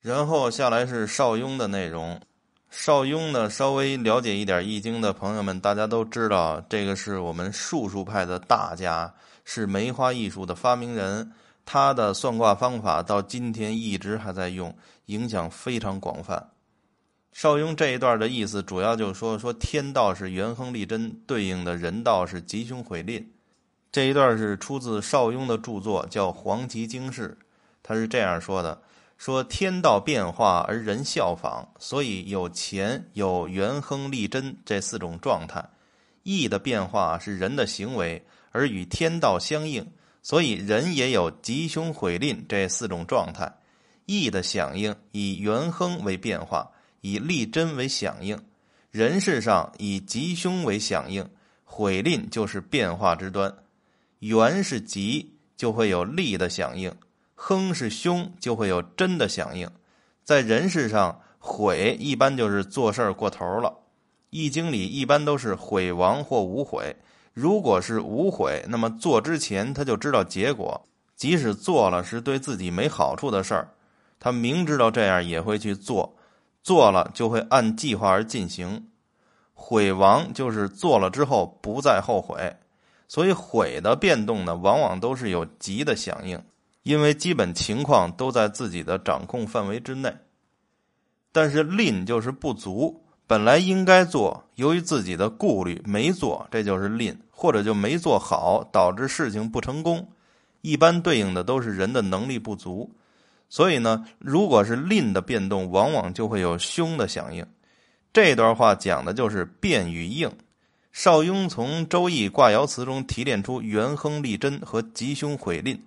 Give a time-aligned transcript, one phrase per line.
[0.00, 2.20] 然后下来是邵雍的内容。
[2.70, 9.12] 邵雍呢，稍微了解一点易经的朋友们，大家都知道，这个是我们术数派的大家，
[9.44, 11.32] 是梅花易数的发明人。
[11.64, 14.74] 他的算卦方法到今天一直还在用，
[15.06, 16.50] 影响非常广泛。
[17.32, 23.32] 邵雍这一段的意思，主要就是说，说天道是元亨利贞，对应的人道是吉凶毁吝。
[23.90, 27.36] 这一段是出自邵雍的著作，叫《黄极经世》，
[27.82, 28.80] 他是这样说的。
[29.18, 35.68] 说天道变化而人效仿，所以有乾、有元亨利贞这四种状态。
[36.22, 39.84] 义的变化是人的行为，而与天道相应，
[40.22, 43.52] 所以人也有吉凶毁吝这四种状态。
[44.06, 48.40] 义的响应以元亨为变化，以利贞为响应。
[48.92, 51.28] 人世上以吉凶为响应，
[51.64, 53.52] 毁吝就是变化之端。
[54.20, 56.94] 元是吉，就会有利的响应。
[57.40, 59.70] 亨是凶，就会有真的响应。
[60.24, 63.72] 在人世上，悔一般就是做事儿过头了。
[64.30, 66.96] 易经里一般都是悔亡或无悔。
[67.32, 73.68] 如果是无悔，那么做之前他就知道结果，即使做了是对自己没好处的事儿，
[74.18, 76.16] 他明知道这样也会去做，
[76.64, 78.88] 做了就会按计划而进行。
[79.54, 82.56] 悔亡就是做了之后不再后悔，
[83.06, 86.42] 所以悔的变动呢，往往都是有急的响应。
[86.88, 90.10] 因为基本情况都在自己的掌控范围之内，
[91.30, 100.08] 但是吝就是不足，本来应该做，由于自己的顾虑没做，这就是吝，或者就没做好，导致事情不成功。
[100.62, 102.90] 一般对应的都是人的能力不足，
[103.50, 107.44] 所以呢，如果是吝的变动，往往就会有凶的响应。
[108.14, 110.32] 这段话讲的就是变与应。
[110.90, 115.78] 邵雍从《周易》卦爻辞中提炼出元亨利贞和吉凶毁吝。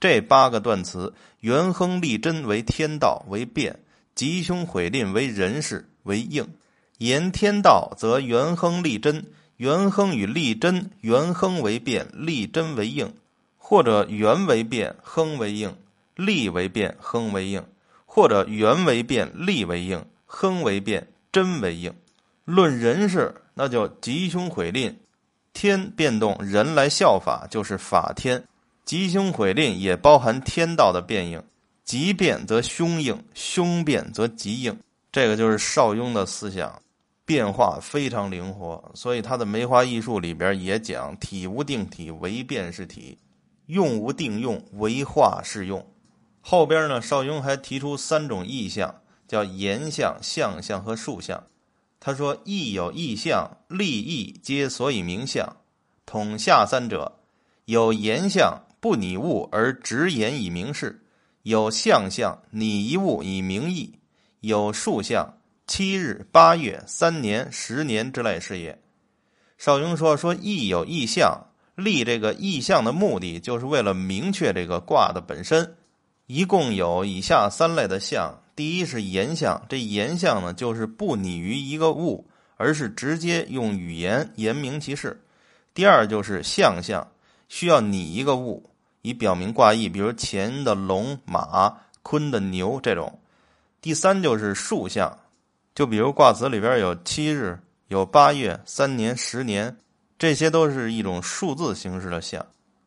[0.00, 3.78] 这八个断词，元亨利贞为天道为变，
[4.14, 6.48] 吉凶毁吝为人事为应。
[6.96, 9.26] 言天道则元亨利贞，
[9.58, 13.12] 元亨与利贞，元亨为变，利贞为应，
[13.58, 15.70] 或者元为变，亨为应；
[16.16, 17.62] 利为变，亨为应；
[18.06, 21.92] 或者元为变，利为应，亨为变，贞为应。
[22.46, 24.98] 论人事，那就吉凶毁吝，
[25.52, 28.42] 天变动，人来效法，就是法天。
[28.90, 31.40] 吉凶毁吝也包含天道的变应，
[31.84, 34.76] 吉变则凶应，凶变则吉应。
[35.12, 36.82] 这个就是邵雍的思想，
[37.24, 38.90] 变化非常灵活。
[38.96, 43.16] 所以他的梅花易数里边也讲：体无定体，唯变是体；
[43.66, 45.86] 用无定用，唯化是用。
[46.40, 48.92] 后边呢，邵雍还提出三种意象，
[49.28, 51.40] 叫言象、象象和数象。
[52.00, 55.58] 他说：意有意象，立意皆所以名相。
[56.04, 57.20] 统下三者，
[57.66, 58.60] 有言象。
[58.80, 61.02] 不拟物而直言以明事，
[61.42, 63.98] 有象象拟一物以明义，
[64.40, 68.80] 有数象七日、八月、三年、十年之类是也。
[69.58, 75.76] 邵雍说：“说意有意象，立这个意象的目的，就是为了明确这个卦的本身。
[76.26, 82.26] 一共有以下三类的象：第一是言象，这言象呢，就是不拟于一个物，
[82.56, 85.10] 而是直接用语言言明其事；
[85.74, 87.06] 第二就是象象，
[87.50, 88.66] 需要拟一个物。”
[89.02, 93.18] 以表明卦意，比如乾的龙、马、坤的牛这种。
[93.80, 95.18] 第三就是数象，
[95.74, 97.58] 就比如卦辞里边有七日、
[97.88, 99.76] 有八月、三年、十年，
[100.18, 102.44] 这些都是一种数字形式的象。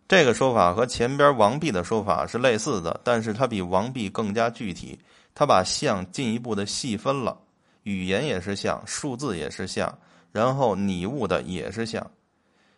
[0.07, 4.99] 这个说法和前边王弼的说法是类似的，但是它比王弼更加具体，
[5.33, 7.35] 它把象进一步的细分了，
[7.83, 9.97] 语言也是象，数字也是象，
[10.31, 12.05] 然后拟物的也是象。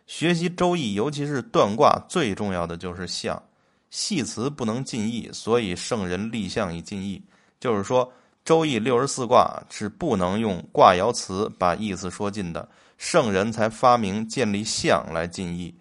[0.06, 3.42] 学习周易，尤其是断卦，最重要的就是象，
[3.90, 7.20] 系辞不能尽意，所以圣人立象以尽意。
[7.58, 8.10] 就是说，
[8.44, 15.74] 周易六十四卦是不能用卦爻辞把意思说尽的，圣人才发明建立象来尽意。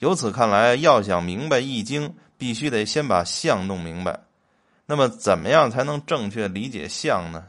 [0.00, 4.20] 由此看来，要想明白易经，必须得先把象弄明白。
[4.84, 7.44] 那么，怎么样才能正确理解象呢？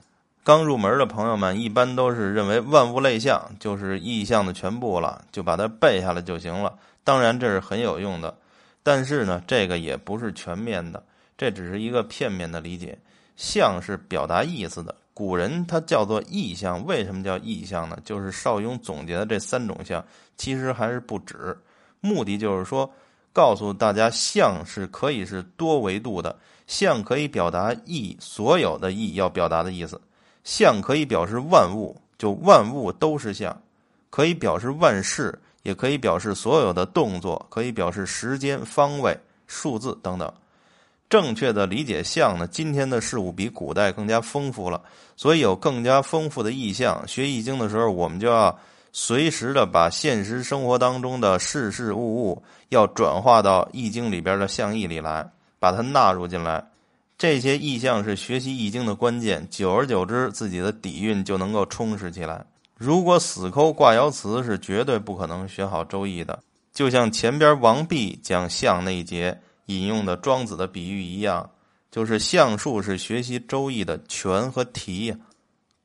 [0.45, 6.77] 刚入门的朋友们一般都是认为万物类象就是意象的全部了，就把它背下来就行了。
[7.03, 8.37] 当然这是很有用的，
[8.83, 11.03] 但是呢，这个也不是全面的，
[11.35, 12.95] 这只是一个片面的理解。
[13.35, 16.85] 象是表达意思的，古人他叫做意象。
[16.85, 17.97] 为什么叫意象呢？
[18.05, 20.05] 就是邵雍总结的这三种象，
[20.37, 21.57] 其实还是不止。
[22.01, 22.87] 目的就是说，
[23.33, 26.37] 告诉大家象是可以是多维度的，
[26.67, 29.99] 象可以表达意，所有的意要表达的意思。
[30.45, 33.51] 象可以表示万物，就万物都是象；
[34.09, 40.31] 可以表示万事，也可以表示所有的动作，可以表示时间、方位、数字等等。
[41.09, 44.81] 正确的理解象呢，今天的事物比古代更加丰富了，
[45.15, 47.07] 所以有更加丰富的意象。
[47.07, 48.57] 学易经的时候，我们就要
[48.91, 55.27] 随时的把现实生活当中的事事物物要转化到易经里边的象意里来，
[55.59, 56.63] 把它纳入进来。
[57.17, 62.45] 这些意象是学习易经的关键，久而久之，自己的底蕴就能够充实起来。
[62.75, 66.41] 如果死抠卦爻辞，是绝对不可能学好周易的。
[66.73, 69.39] 就像前边王弼讲象那一节。
[69.67, 71.49] 引用的庄子的比喻一样，
[71.89, 75.17] 就是相术是学习周易的权和题呀，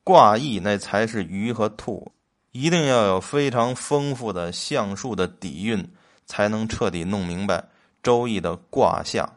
[0.03, 2.11] 卦意那才是鱼和兔，
[2.51, 5.83] 一定要有非常丰富的相术的底蕴，
[6.27, 7.63] 才能彻底弄明白
[8.03, 9.27] 周易的卦象，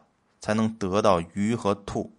[0.45, 2.14] 才能得到鱼和兔。